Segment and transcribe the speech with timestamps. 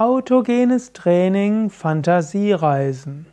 [0.00, 3.26] Autogenes Training Fantasiereisen.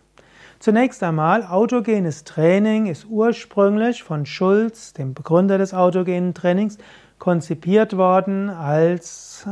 [0.62, 6.78] Zunächst einmal, autogenes Training ist ursprünglich von Schulz, dem Begründer des autogenen Trainings,
[7.18, 9.48] konzipiert worden als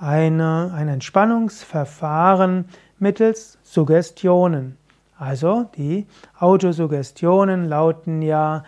[0.00, 2.64] eine, ein Entspannungsverfahren
[2.98, 4.76] mittels Suggestionen.
[5.16, 8.64] Also die Autosuggestionen lauten ja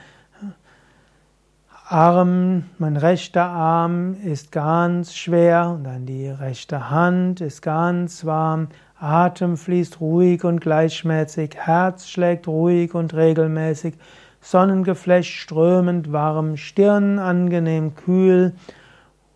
[1.89, 8.69] Arm, mein rechter Arm ist ganz schwer und dann die rechte Hand ist ganz warm,
[9.03, 13.95] Atem fließt ruhig und gleichmäßig, Herz schlägt ruhig und regelmäßig,
[14.41, 18.53] Sonnengeflecht strömend warm, Stirn angenehm kühl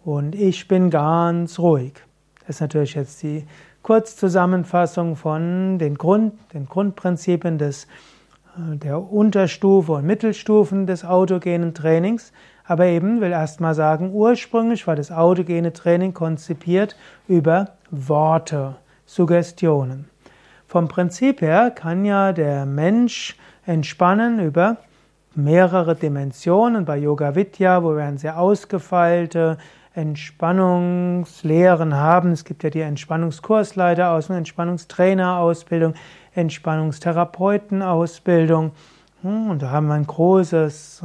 [0.05, 1.95] und ich bin ganz ruhig.
[2.41, 3.45] Das ist natürlich jetzt die
[3.83, 7.84] Kurzzusammenfassung von den, Grund, den Grundprinzipien des,
[8.56, 12.33] äh, der Unterstufe und Mittelstufen des autogenen Trainings.
[12.64, 16.97] Aber eben will erstmal sagen, ursprünglich war das autogene Training konzipiert
[17.28, 18.77] über Worte.
[19.06, 20.10] Suggestionen.
[20.66, 24.76] Vom Prinzip her kann ja der Mensch entspannen über
[25.34, 26.84] mehrere Dimensionen.
[26.84, 29.56] Bei Yoga Vidya, wo wir eine sehr ausgefeilte
[29.94, 32.32] Entspannungslehren haben.
[32.32, 35.94] Es gibt ja die Entspannungskursleiterausbildung, Entspannungstrainerausbildung,
[36.34, 38.72] Entspannungstherapeutenausbildung.
[39.22, 41.02] Hm, und da haben wir ein großes,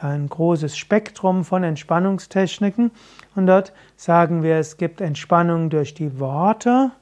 [0.00, 2.92] ein großes Spektrum von Entspannungstechniken.
[3.34, 6.92] Und dort sagen wir, es gibt Entspannung durch die Worte,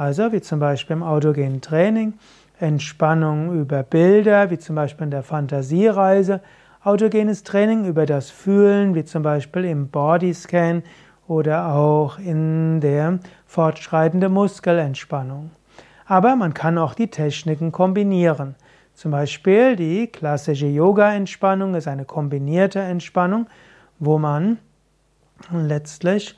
[0.00, 2.14] also wie zum Beispiel im autogenen Training,
[2.58, 6.40] Entspannung über Bilder, wie zum Beispiel in der Fantasiereise,
[6.82, 10.84] autogenes Training über das Fühlen, wie zum Beispiel im Bodyscan
[11.28, 15.50] oder auch in der fortschreitende Muskelentspannung.
[16.06, 18.54] Aber man kann auch die Techniken kombinieren.
[18.94, 23.48] Zum Beispiel die klassische Yoga-Entspannung ist eine kombinierte Entspannung,
[23.98, 24.56] wo man
[25.52, 26.36] letztlich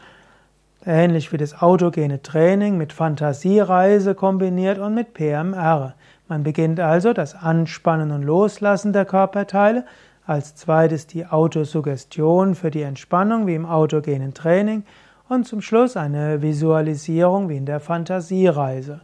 [0.86, 5.94] ähnlich wie das autogene Training mit Fantasiereise kombiniert und mit PMR.
[6.28, 9.84] Man beginnt also das Anspannen und Loslassen der Körperteile,
[10.26, 14.84] als zweites die Autosuggestion für die Entspannung wie im autogenen Training
[15.28, 19.00] und zum Schluss eine Visualisierung wie in der Fantasiereise.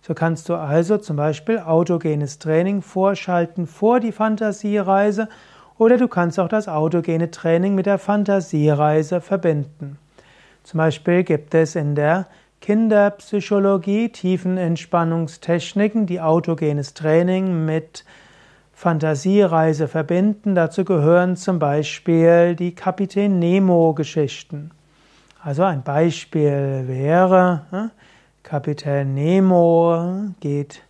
[0.00, 5.28] So kannst du also zum Beispiel autogenes Training vorschalten vor die Fantasiereise
[5.78, 9.98] oder du kannst auch das autogene Training mit der Fantasiereise verbinden.
[10.62, 12.26] Zum Beispiel gibt es in der
[12.60, 18.04] Kinderpsychologie Tiefenentspannungstechniken, die autogenes Training mit
[18.72, 20.54] Fantasiereise verbinden.
[20.54, 24.70] Dazu gehören zum Beispiel die Kapitän Nemo Geschichten.
[25.42, 27.90] Also ein Beispiel wäre, hm,
[28.44, 30.82] Kapitän Nemo geht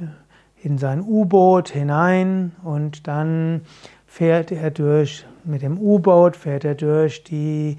[0.00, 3.62] äh, in sein U-Boot hinein und dann
[4.06, 7.78] fährt er durch, mit dem U-Boot fährt er durch die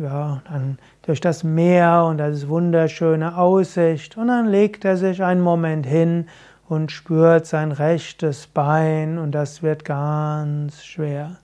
[0.00, 5.42] ja, dann durch das Meer und das wunderschöne Aussicht und dann legt er sich einen
[5.42, 6.26] Moment hin
[6.68, 11.36] und spürt sein rechtes Bein und das wird ganz schwer.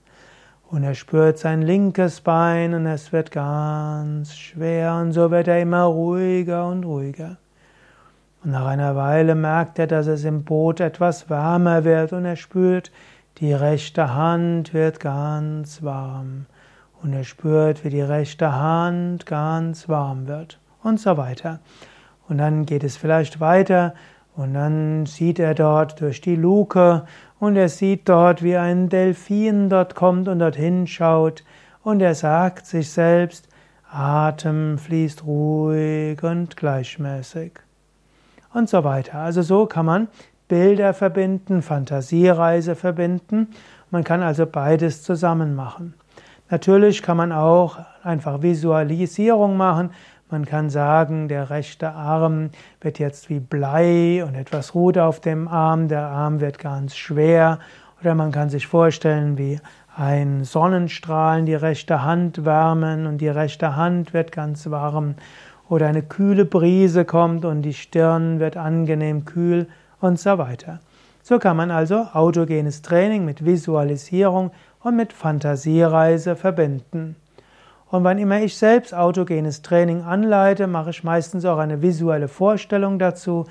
[0.69, 5.61] Und er spürt sein linkes Bein und es wird ganz schwer und so wird er
[5.61, 7.37] immer ruhiger und ruhiger.
[8.43, 12.35] Und nach einer Weile merkt er, dass es im Boot etwas wärmer wird und er
[12.35, 12.91] spürt,
[13.37, 16.47] die rechte Hand wird ganz warm
[17.01, 21.59] und er spürt, wie die rechte Hand ganz warm wird und so weiter.
[22.27, 23.93] Und dann geht es vielleicht weiter
[24.35, 27.05] und dann sieht er dort durch die Luke
[27.39, 31.43] und er sieht dort, wie ein Delfin dort kommt und dorthin schaut
[31.83, 33.47] und er sagt sich selbst,
[33.89, 37.53] Atem fließt ruhig und gleichmäßig.
[38.53, 39.19] Und so weiter.
[39.19, 40.07] Also so kann man
[40.47, 43.49] Bilder verbinden, Fantasiereise verbinden.
[43.91, 45.93] Man kann also beides zusammen machen.
[46.49, 49.91] Natürlich kann man auch einfach Visualisierung machen.
[50.29, 52.51] Man kann sagen, der rechte Arm
[52.81, 57.59] wird jetzt wie Blei und etwas ruht auf dem Arm, der Arm wird ganz schwer.
[58.01, 59.59] Oder man kann sich vorstellen, wie
[59.95, 65.15] ein Sonnenstrahlen die rechte Hand wärmen und die rechte Hand wird ganz warm.
[65.69, 69.67] Oder eine kühle Brise kommt und die Stirn wird angenehm kühl
[69.99, 70.79] und so weiter.
[71.23, 74.51] So kann man also autogenes Training mit Visualisierung
[74.83, 77.15] und mit Fantasiereise verbinden.
[77.89, 82.99] Und wann immer ich selbst autogenes Training anleite, mache ich meistens auch eine visuelle Vorstellung
[82.99, 83.45] dazu,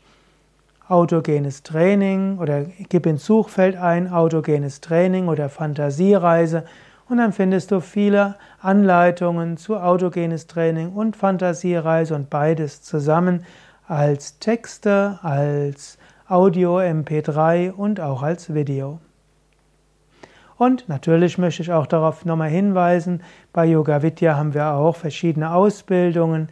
[0.89, 6.65] autogenes Training oder gib ins Suchfeld ein autogenes Training oder Fantasiereise
[7.09, 13.45] und dann findest du viele Anleitungen zu autogenes Training und Fantasiereise und beides zusammen
[13.87, 15.99] als Texte, als
[16.29, 19.01] Audio MP3 und auch als Video.
[20.57, 23.23] Und natürlich möchte ich auch darauf nochmal hinweisen,
[23.53, 26.49] bei Yoga Vidya haben wir auch verschiedene Ausbildungen,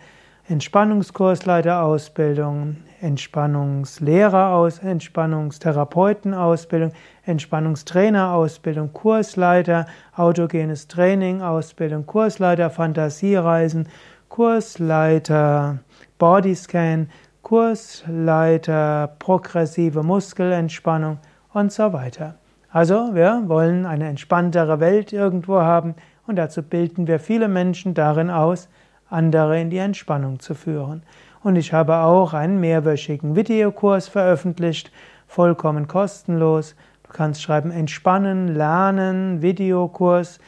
[0.49, 6.91] Entspannungskursleiterausbildung, Entspannungslehreraus, Entspannungstherapeutenausbildung,
[7.25, 9.87] Entspannungstrainerausbildung, Kursleiter,
[10.17, 13.89] autogenes Training, Ausbildung, Kursleiter, Fantasiereisen,
[14.29, 15.79] Kursleiter,
[16.19, 17.09] Bodyscan,
[17.43, 21.19] Kursleiter, progressive Muskelentspannung
[21.53, 22.35] und so weiter.
[22.71, 25.95] Also, wir wollen eine entspanntere Welt irgendwo haben
[26.27, 28.69] und dazu bilden wir viele Menschen darin aus,
[29.12, 31.03] andere in die Entspannung zu führen.
[31.43, 34.93] Und ich habe auch einen mehrwöchigen Videokurs veröffentlicht,
[35.26, 36.76] vollkommen kostenlos.
[37.03, 40.38] Du kannst schreiben Entspannen, Lernen, Videokurs